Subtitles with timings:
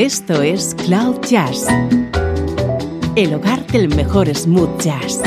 [0.00, 1.66] Esto es Cloud Jazz,
[3.16, 5.20] el hogar del mejor smooth jazz,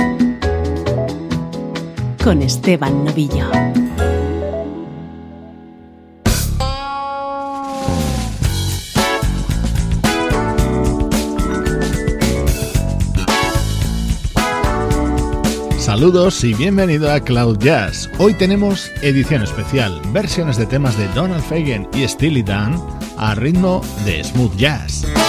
[2.24, 3.52] con Esteban Novillo.
[15.78, 18.10] Saludos y bienvenido a Cloud Jazz.
[18.18, 23.82] Hoy tenemos edición especial, versiones de temas de Donald Fagen y Steely Dan a ritmo
[24.04, 25.23] de smooth jazz.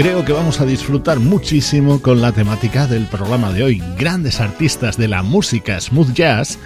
[0.00, 3.82] Creo que vamos a disfrutar muchísimo con la temática del programa de hoy.
[3.98, 6.58] Grandes artistas de la música smooth jazz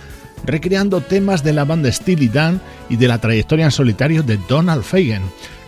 [0.45, 4.85] recreando temas de la banda Steely Dan y de la trayectoria en solitario de Donald
[4.85, 5.23] Fagen.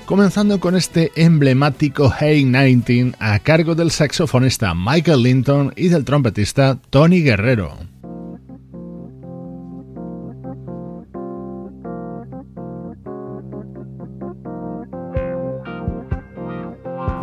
[0.05, 6.79] Comenzando con este emblemático Hey 19 a cargo del saxofonista Michael Linton y del trompetista
[6.91, 7.77] Tony Guerrero.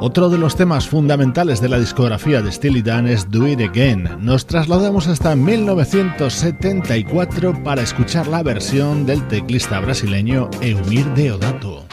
[0.05, 4.17] Otro de los temas fundamentales de la discografía de Steely Dan es Do It Again.
[4.19, 11.85] Nos trasladamos hasta 1974 para escuchar la versión del teclista brasileño Eumir Deodato.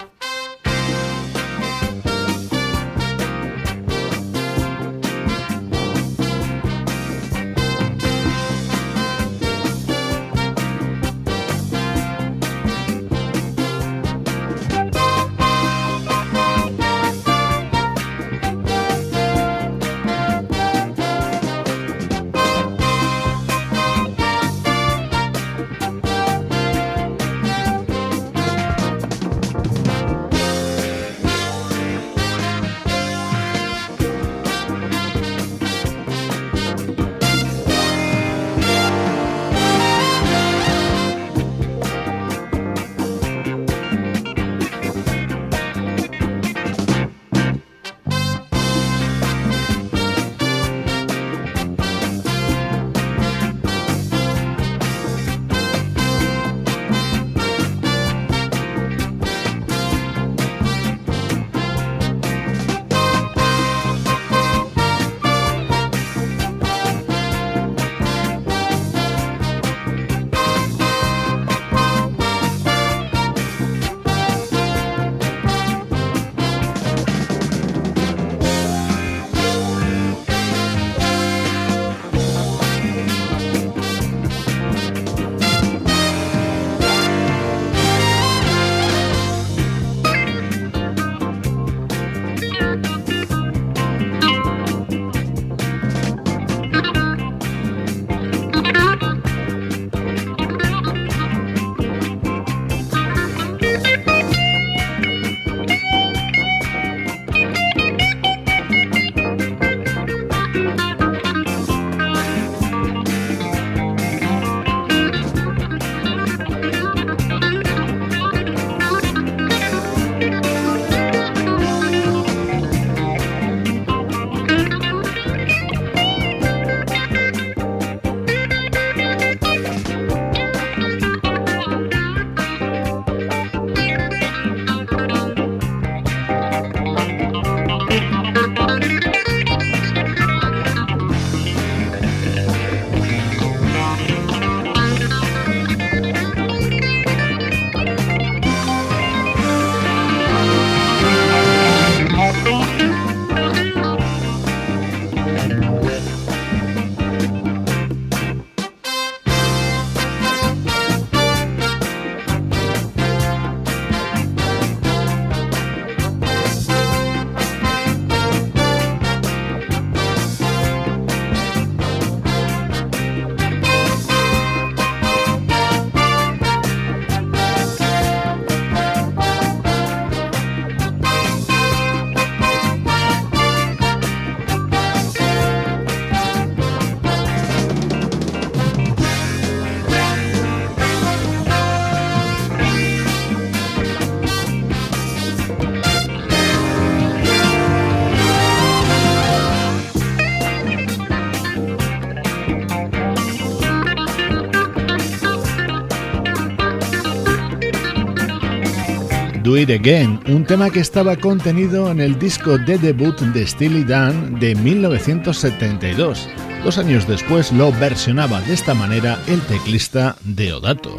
[209.51, 213.83] Do It Again, un tema que estaba contenido en el disco de debut de Steely
[213.83, 216.29] Dan de 1972.
[216.63, 220.97] Dos años después lo versionaba de esta manera el teclista Deodato.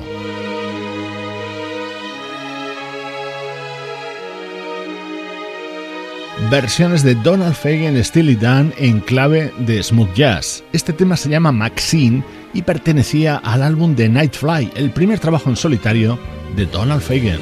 [6.50, 10.62] versiones de Donald Fagen, Steely Dan en clave de smooth jazz.
[10.74, 12.22] Este tema se llama Maxine
[12.54, 16.20] y pertenecía al álbum de Nightfly, el primer trabajo en solitario
[16.58, 17.40] de Donald Fagen.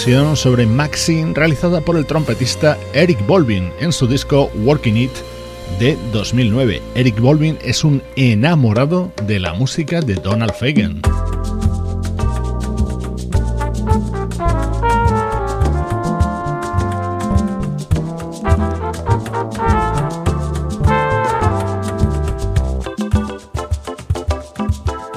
[0.00, 5.10] Sobre Maxine realizada por el trompetista Eric Bolvin en su disco Working It
[5.78, 6.80] de 2009.
[6.94, 11.02] Eric Bolvin es un enamorado de la música de Donald Fagen.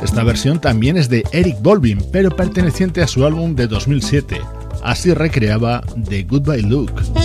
[0.04, 4.63] Esta versión también es de Eric Bolvin, pero perteneciente a su álbum de 2007.
[4.84, 7.23] Así recreaba The Goodbye Look.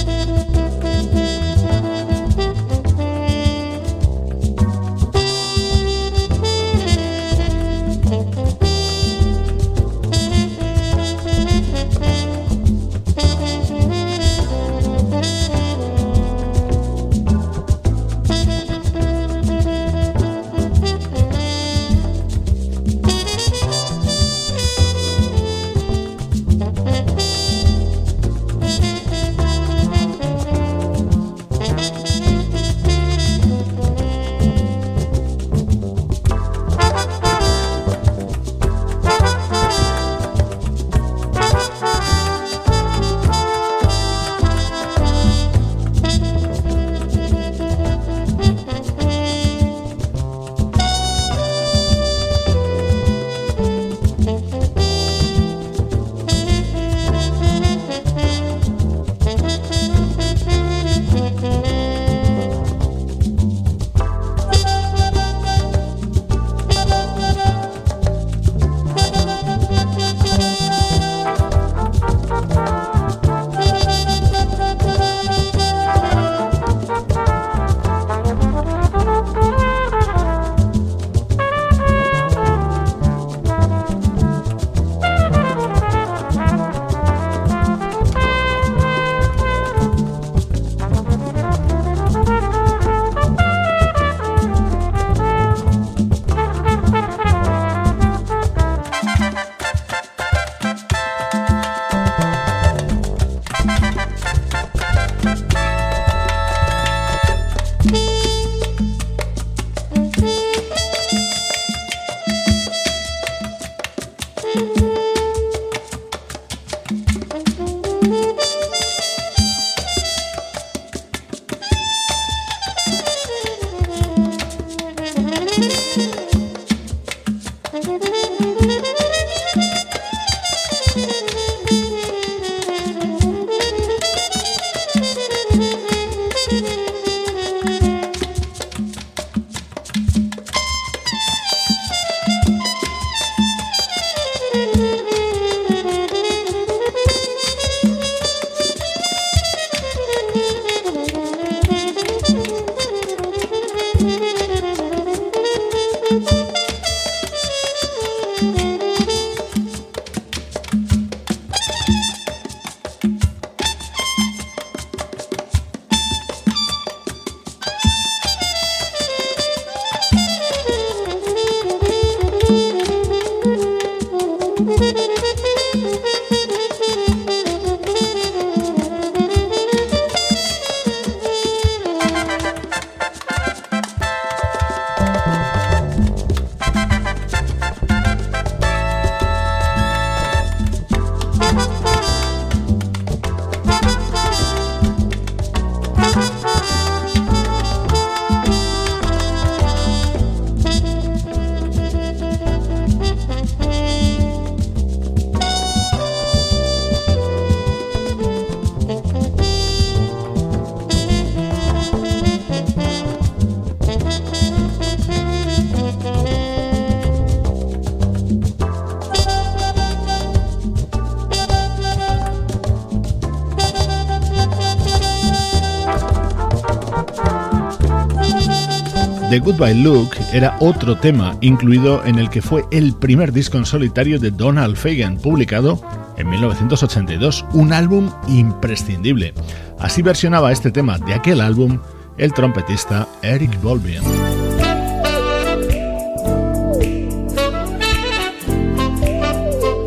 [229.38, 233.66] The Goodbye Look era otro tema incluido en el que fue el primer disco en
[233.66, 235.80] solitario de Donald Fagen, publicado
[236.16, 239.34] en 1982, un álbum imprescindible.
[239.78, 241.78] Así versionaba este tema de aquel álbum
[242.16, 244.02] el trompetista Eric Bolvin.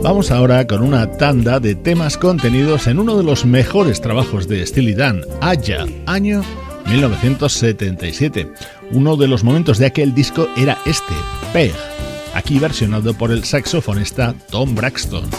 [0.02, 4.66] Vamos ahora con una tanda de temas contenidos en uno de los mejores trabajos de
[4.66, 6.42] Steely Dan, Aya, año
[6.92, 8.52] 1977.
[8.92, 11.14] Uno de los momentos de aquel disco era este,
[11.54, 11.74] Peg,
[12.34, 15.30] aquí versionado por el saxofonista Tom Braxton.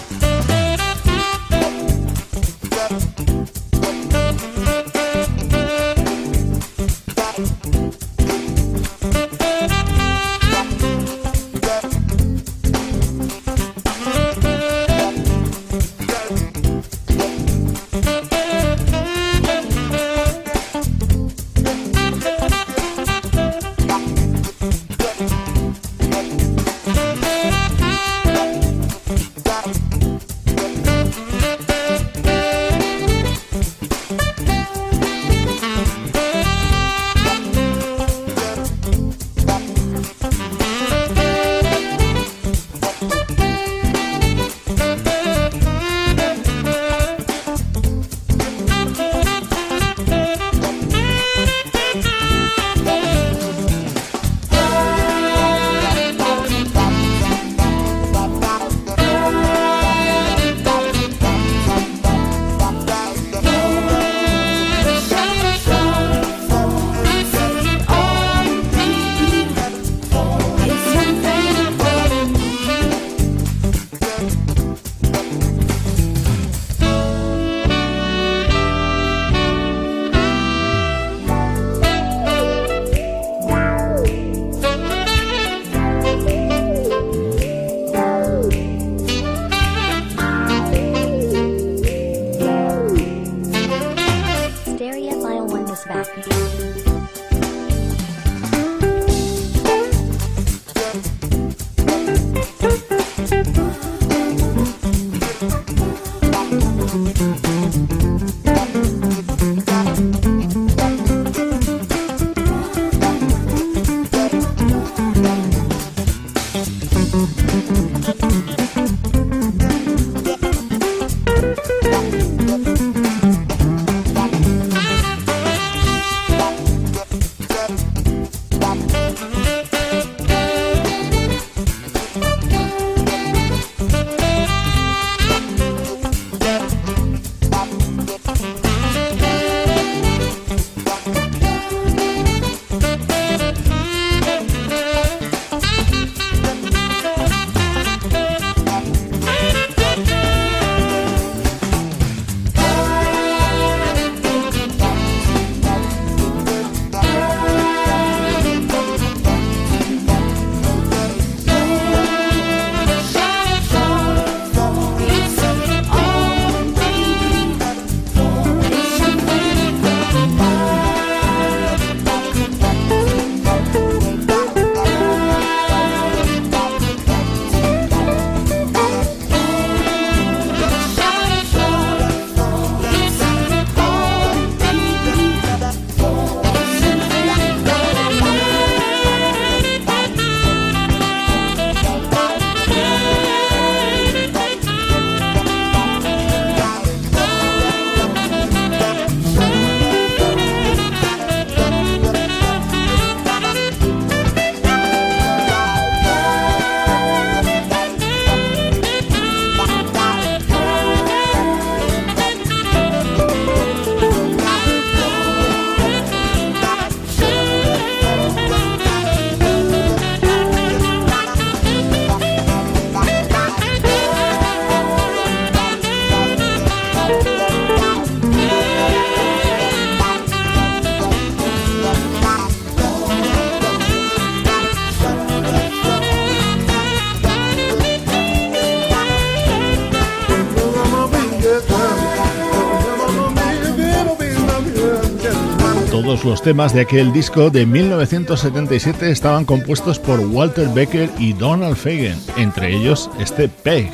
[246.24, 252.16] Los temas de aquel disco de 1977 estaban compuestos por Walter Becker y Donald Fagen,
[252.36, 253.90] entre ellos este Peg.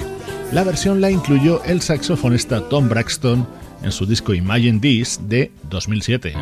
[0.53, 3.47] La versión la incluyó el saxofonista Tom Braxton
[3.83, 6.35] en su disco Imagine This de 2007.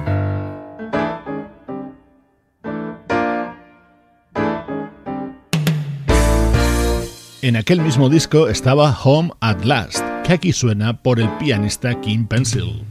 [7.43, 12.27] En aquel mismo disco estaba Home at Last, que aquí suena por el pianista Kim
[12.27, 12.85] Pencil.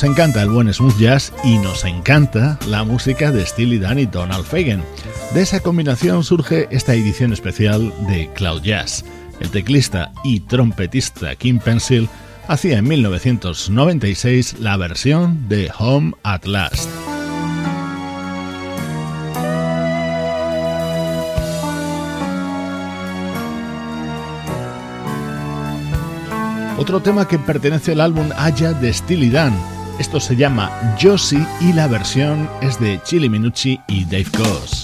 [0.00, 4.06] Nos encanta el buen smooth jazz y nos encanta la música de Steely Dan y
[4.06, 4.82] Donald Fagen.
[5.34, 9.04] De esa combinación surge esta edición especial de Cloud Jazz.
[9.40, 12.08] El teclista y trompetista Kim Pencil
[12.48, 16.88] hacía en 1996 la versión de Home at Last.
[26.78, 29.52] Otro tema que pertenece al álbum Aya de Steely Dan.
[30.00, 34.79] Esto se llama Josie y la versión es de Chili Minucci y Dave Koz.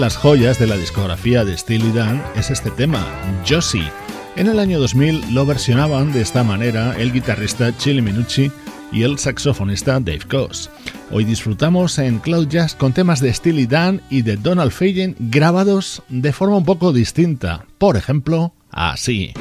[0.00, 3.04] Las joyas de la discografía de Steely Dan es este tema,
[3.46, 3.92] Josie.
[4.34, 8.50] En el año 2000 lo versionaban de esta manera el guitarrista Chili Minucci
[8.92, 10.70] y el saxofonista Dave Koz.
[11.10, 16.02] Hoy disfrutamos en Cloud Jazz con temas de Steely Dan y de Donald Fagen grabados
[16.08, 19.34] de forma un poco distinta, por ejemplo, así.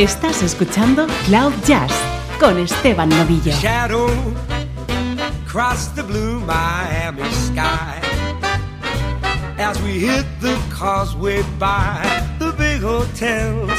[0.00, 1.92] Estás escuchando Cloud Jazz
[2.38, 3.52] con Esteban Novillo.
[3.52, 4.08] Shadow
[5.94, 8.00] the blue Miami sky
[9.58, 12.00] as we hit the causeway by
[12.38, 13.78] the big hotels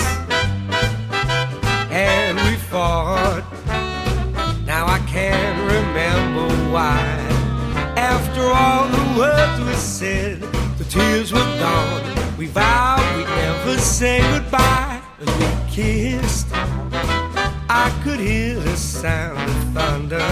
[1.89, 3.43] and we fought.
[4.63, 7.01] Now I can't remember why.
[7.97, 10.41] After all the words we said,
[10.77, 12.37] the tears were gone.
[12.37, 15.01] We vowed we'd never say goodbye
[15.71, 16.47] kissed.
[17.69, 20.29] I could hear the sound of thunder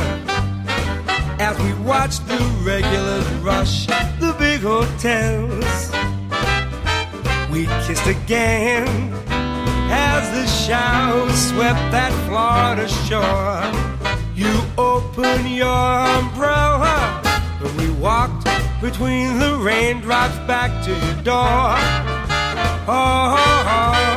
[1.39, 3.85] as we watched the regulars rush
[4.19, 5.91] the big hotels.
[7.49, 9.13] We kissed again
[9.89, 13.63] as the showers swept that Florida shore.
[14.35, 15.85] You opened your
[16.19, 17.21] umbrella
[17.63, 18.45] and we walked
[18.81, 21.75] between the raindrops back to your door.
[22.91, 24.08] Oh, oh, oh.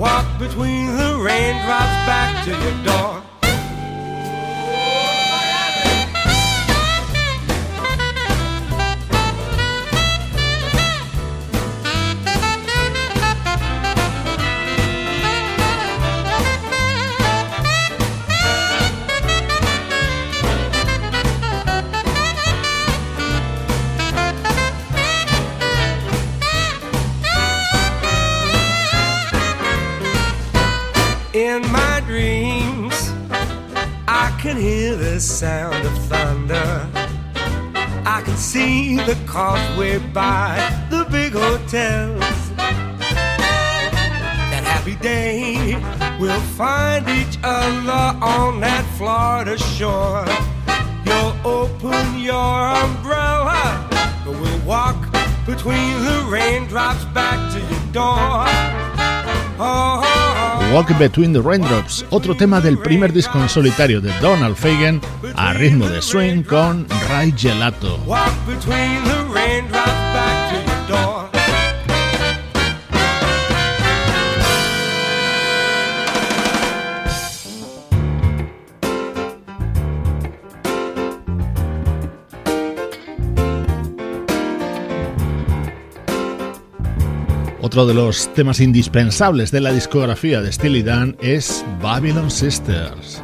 [0.00, 3.19] Walk between the raindrops back to your door.
[38.60, 40.48] See the causeway by
[40.90, 42.40] the big hotels.
[44.50, 45.76] That happy day,
[46.20, 48.04] we'll find each other
[48.36, 50.26] on that Florida shore.
[51.06, 53.62] You'll open your umbrella,
[54.26, 55.00] and we'll walk
[55.46, 58.44] between the raindrops back to your door.
[59.62, 60.39] Oh.
[60.72, 65.00] Walk Between the Raindrops, otro tema del primer disco en solitario de Donald Fagen
[65.34, 67.98] a ritmo de swing con Ray Gelato.
[68.06, 68.32] Walk
[87.70, 93.22] Otro de los temas indispensables de la discografía de Steely Dan es Babylon Sisters.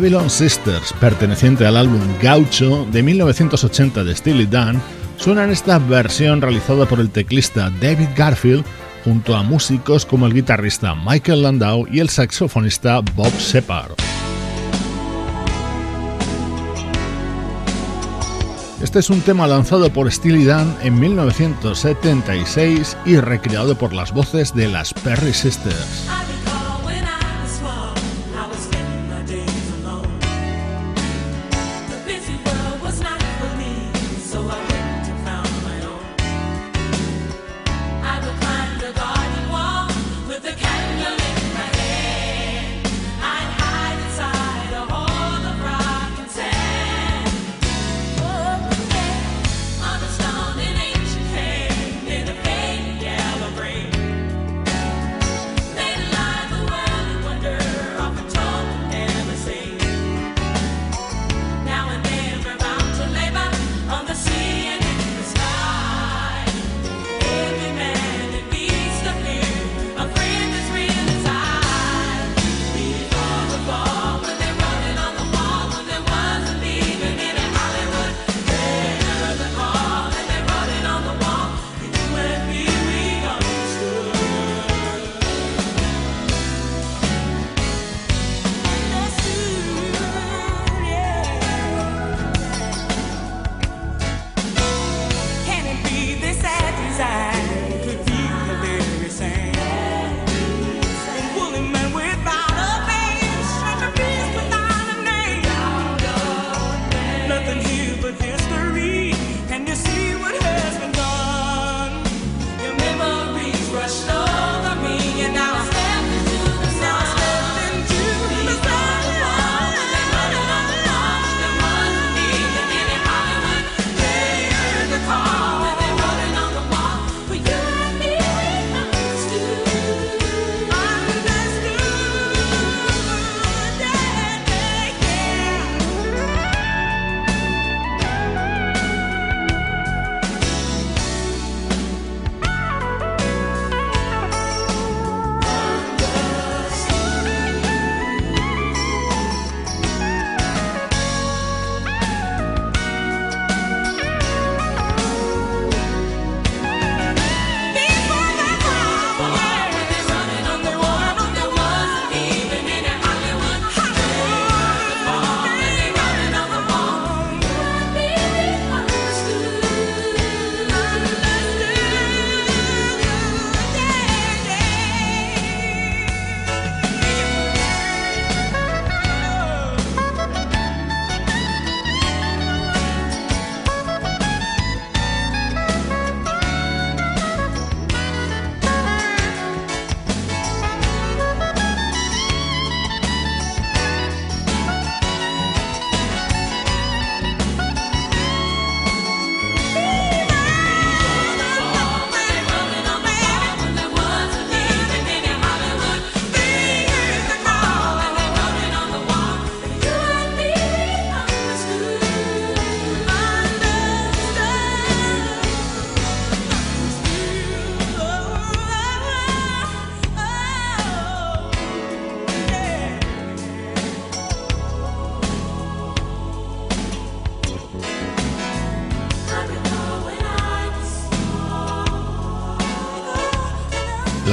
[0.00, 4.80] Babylon Sisters, perteneciente al álbum Gaucho de 1980 de Steely Dan,
[5.18, 8.64] suena en esta versión realizada por el teclista David Garfield
[9.04, 13.92] junto a músicos como el guitarrista Michael Landau y el saxofonista Bob Shepard.
[18.82, 24.54] Este es un tema lanzado por Steely Dan en 1976 y recreado por las voces
[24.54, 26.09] de las Perry Sisters.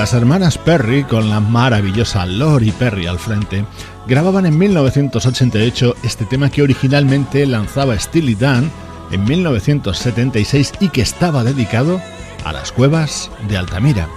[0.07, 3.65] Las hermanas Perry, con la maravillosa Lori Perry al frente,
[4.07, 8.71] grababan en 1988 este tema que originalmente lanzaba Steely Dan
[9.11, 11.99] en 1976 y que estaba dedicado
[12.45, 14.07] a las cuevas de Altamira.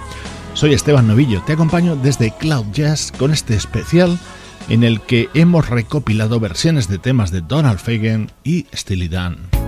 [0.53, 4.17] Soy Esteban Novillo, te acompaño desde Cloud Jazz con este especial
[4.69, 9.60] en el que hemos recopilado versiones de temas de Donald Fagen y Steely Dan.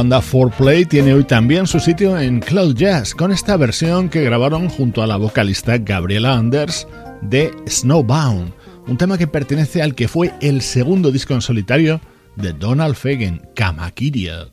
[0.00, 4.70] Banda 4Play tiene hoy también su sitio en Cloud Jazz con esta versión que grabaron
[4.70, 6.88] junto a la vocalista Gabriela Anders
[7.20, 8.54] de Snowbound,
[8.86, 12.00] un tema que pertenece al que fue el segundo disco en solitario
[12.36, 14.46] de Donald Fagen, Kamakiria.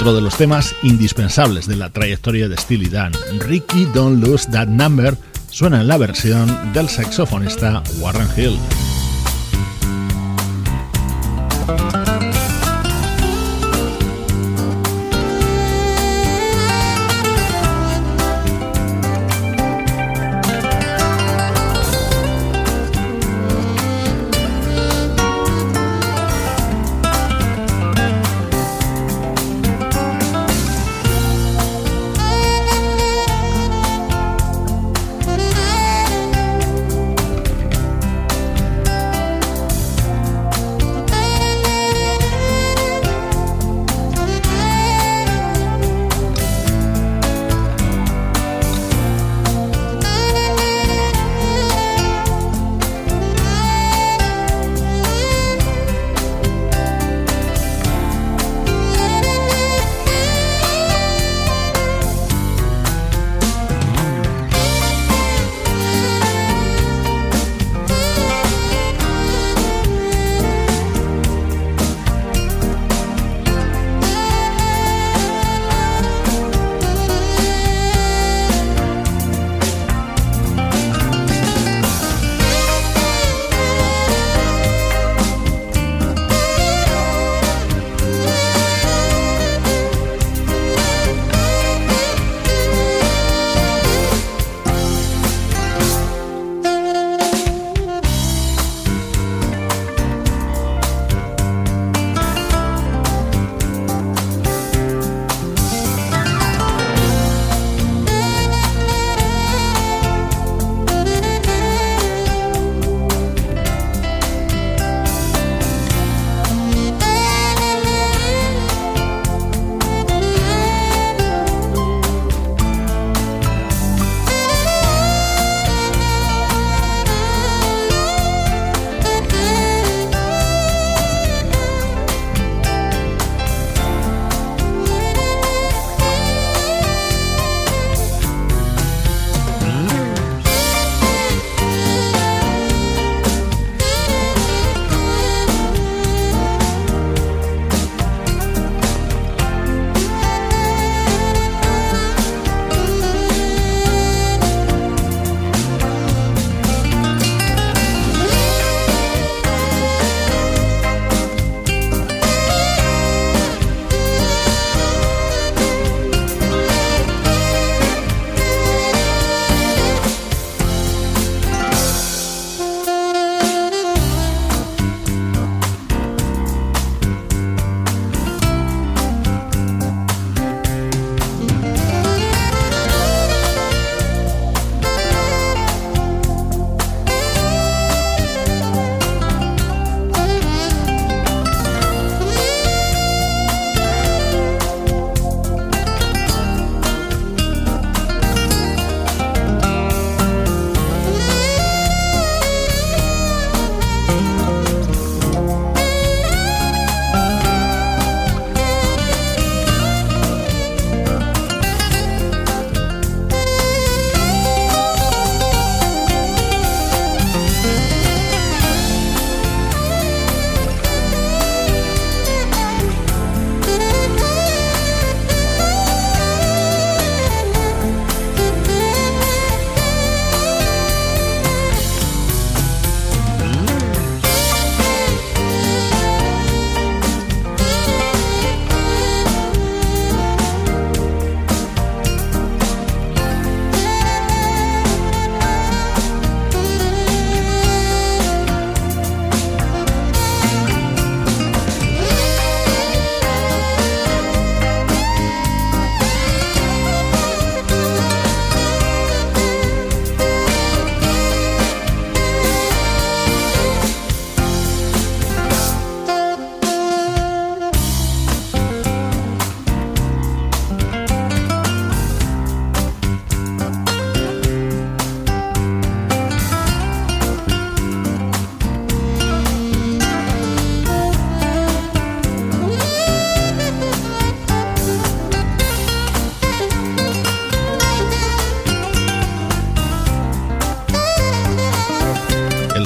[0.00, 4.68] otro de los temas indispensables de la trayectoria de Steely Dan, Ricky Don't Lose That
[4.68, 5.14] Number,
[5.50, 8.58] suena en la versión del saxofonista Warren Hill.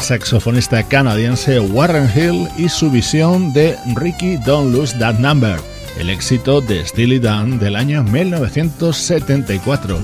[0.05, 5.59] Saxofonista canadiense Warren Hill y su visión de Ricky Don't Lose That Number,
[5.99, 9.99] el éxito de Steely Dan del año 1974.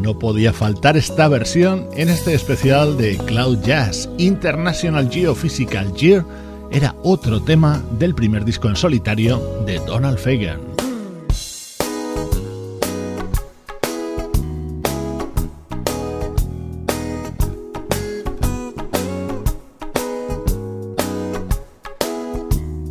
[0.00, 6.24] No podía faltar esta versión en este especial de Cloud Jazz International Geophysical Year
[6.72, 10.75] era otro tema del primer disco en solitario de Donald Fagan.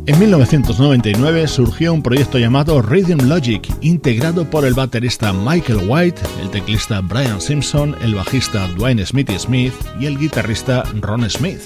[0.08, 6.48] En 1999 surgió un proyecto llamado Rhythm Logic, integrado por el baterista Michael White, el
[6.50, 11.58] teclista Brian Simpson, el bajista Dwayne Smithy Smith y el guitarrista Ron Smith.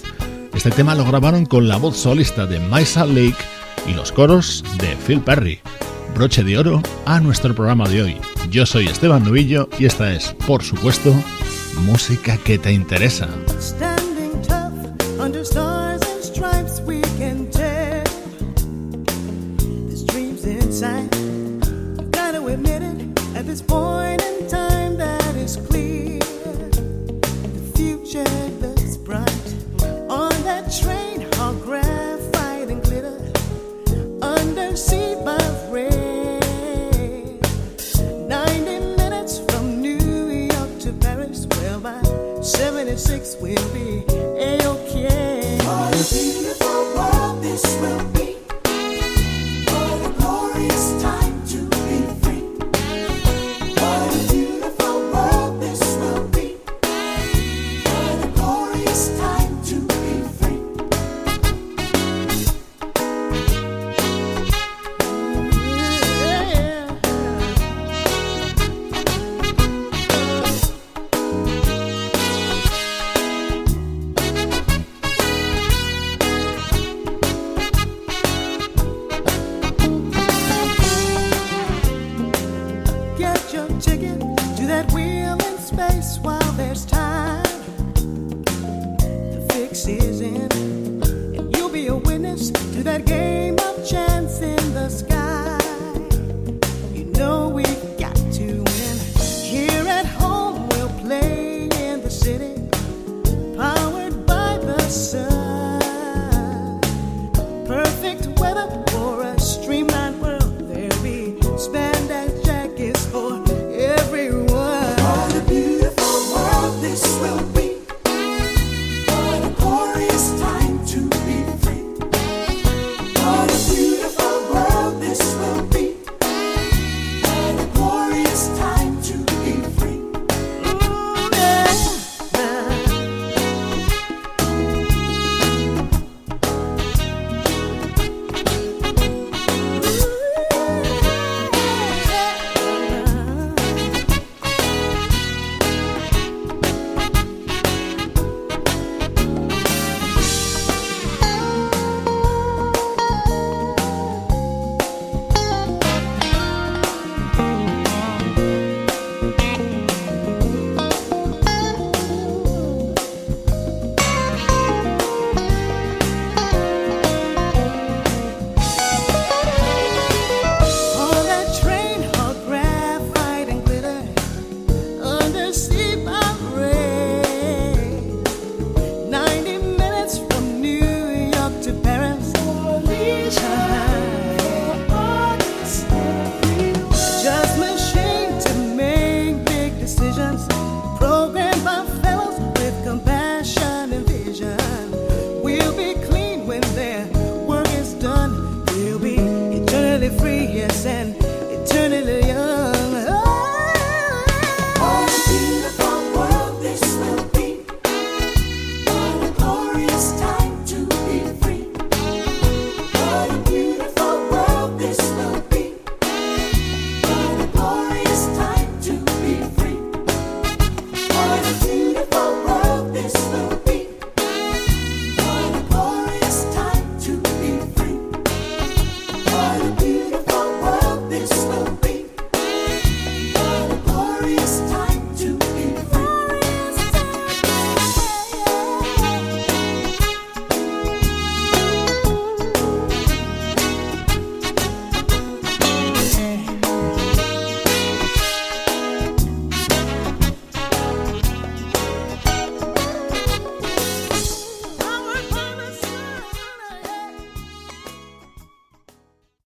[0.55, 3.37] Este tema lo grabaron con la voz solista de Maisa Lake
[3.87, 5.61] y los coros de Phil Perry.
[6.15, 8.17] Broche de oro a nuestro programa de hoy.
[8.51, 11.15] Yo soy Esteban Novillo y esta es, por supuesto,
[11.85, 13.29] música que te interesa.
[20.81, 21.11] sign.
[21.99, 23.90] I've got to admit it at this point.